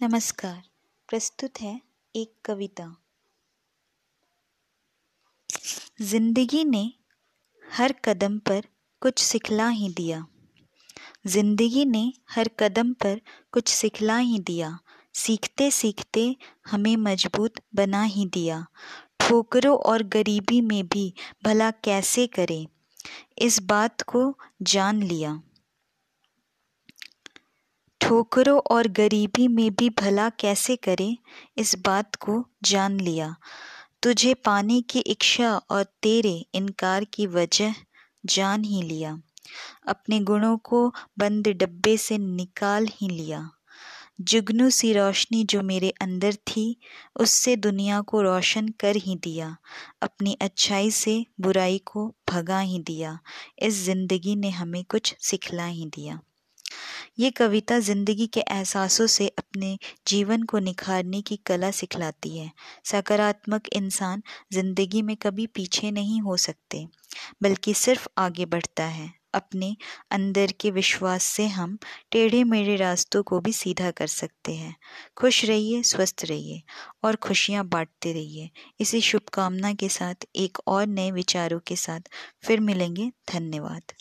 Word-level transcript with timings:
नमस्कार। 0.00 0.62
प्रस्तुत 1.08 1.60
है 1.60 1.80
एक 2.16 2.32
कविता। 2.44 2.96
ज़िंदगी 6.02 6.64
ने 6.64 6.92
हर 7.72 7.94
कदम 8.04 8.38
पर 8.38 8.62
कुछ 9.00 9.18
सिखला 9.18 9.68
ही 9.68 9.88
दिया। 9.88 10.26
ज़िंदगी 11.26 11.84
ने 11.84 12.12
हर 12.30 12.48
कदम 12.58 12.92
पर 12.92 13.20
कुछ 13.52 13.68
सिखला 13.68 14.18
ही 14.18 14.38
दिया। 14.38 14.78
सीखते 15.14 15.70
सीखते 15.70 16.36
हमें 16.70 16.96
मज़बूत 16.96 17.52
बना 17.74 18.02
ही 18.02 18.26
दिया। 18.26 18.66
ठोकरों 19.20 19.78
और 19.78 20.02
गरीबी 20.02 20.60
में 20.60 20.88
भी 20.88 21.14
भला 21.44 21.70
कैसे 21.70 22.26
करें? 22.26 22.66
इस 23.38 23.62
बात 23.62 24.02
को 24.02 24.38
जान 24.62 25.02
लिया। 25.02 25.42
ठोकरों 28.08 28.60
और 28.70 28.88
गरीबी 28.88 29.48
में 29.48 29.74
भी 29.74 29.90
भला 29.90 30.28
कैसे 30.28 30.76
करें? 30.76 31.16
इस 31.58 31.74
बात 31.78 32.14
को 32.14 32.44
जान 32.64 33.00
लिया। 33.00 33.36
तुझे 34.02 34.34
पाने 34.34 34.80
की 34.80 34.98
इच्छा 34.98 35.56
और 35.70 35.82
तेरे 36.02 36.46
इनकार 36.54 37.04
की 37.04 37.26
वजह 37.26 37.74
जान 38.26 38.64
ही 38.64 38.82
लिया। 38.82 39.22
अपने 39.88 40.20
गुणों 40.20 40.58
को 40.58 40.94
बंद 41.18 41.48
डब्बे 41.48 41.96
से 41.96 42.18
निकाल 42.18 42.86
ही 42.86 43.08
लिया। 43.08 43.50
जुगनू 44.20 44.70
सी 44.70 44.92
रोशनी 44.92 45.44
जो 45.44 45.62
मेरे 45.62 45.90
अंदर 45.90 46.34
थी, 46.34 46.76
उससे 47.16 47.56
दुनिया 47.56 48.00
को 48.00 48.22
रोशन 48.22 48.68
कर 48.68 48.96
ही 48.96 49.16
दिया। 49.16 49.56
अपनी 50.02 50.36
अच्छाई 50.40 50.90
से 50.90 51.26
बुराई 51.40 51.78
को 51.78 52.14
भगा 52.30 52.60
ही 52.60 52.78
दिया। 52.78 53.18
इस 53.58 53.74
ज़िंदगी 53.74 54.36
ने 54.36 54.50
हमें 54.50 54.84
कुछ 54.84 55.16
सिखला 55.20 55.66
ही 55.66 55.86
दिया। 55.86 56.20
ये 57.18 57.30
कविता 57.30 57.78
ज़िंदगी 57.80 58.26
के 58.26 58.40
एहसासों 58.42 59.06
से 59.06 59.26
अपने 59.28 59.76
जीवन 60.06 60.42
को 60.42 60.58
निखारने 60.58 61.20
की 61.22 61.36
कला 61.46 61.70
सिखलाती 61.70 62.36
है। 62.38 62.50
सकारात्मक 62.84 63.68
इंसान 63.72 64.22
ज़िंदगी 64.52 65.02
में 65.02 65.16
कभी 65.16 65.46
पीछे 65.46 65.90
नहीं 65.90 66.20
हो 66.20 66.36
सकते, 66.36 66.86
बल्कि 67.42 67.74
सिर्फ़ 67.74 68.08
आगे 68.18 68.46
बढ़ता 68.46 68.84
है। 68.84 69.12
अपने 69.34 69.74
अंदर 70.12 70.52
के 70.52 70.70
विश्वास 70.70 71.24
से 71.24 71.46
हम 71.48 71.76
टेढ़े 72.12 72.42
मेढ़े 72.44 72.76
रास्तों 72.76 73.22
को 73.22 73.40
भी 73.40 73.52
सीधा 73.52 73.90
कर 73.90 74.06
सकते 74.06 74.54
हैं। 74.54 74.74
खुश 75.16 75.44
रहिए, 75.44 75.82
स्वस्थ 75.82 76.24
रहिए 76.24 76.62
और 77.04 77.16
खुशियाँ 77.18 77.64
बांटते 77.68 78.12
रहिए। 78.12 78.50
इसी 78.80 79.00
शुभकामना 79.00 79.72
के 79.74 79.88
साथ 79.90 80.26
एक 80.36 80.58
और 80.66 80.86
नए 80.86 81.10
विचारों 81.10 81.60
के 81.66 81.76
साथ 81.76 82.08
फिर 82.44 82.60
मिलेंगे। 82.60 83.10
धन्यवाद। 83.32 83.92